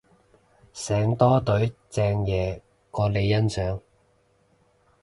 [0.73, 2.59] 醒多隊正嘢
[2.89, 3.81] 過你欣賞